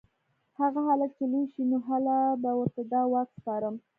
[0.59, 3.75] هغه هلک چې لوی شي نو هله به ورته دا واک سپارم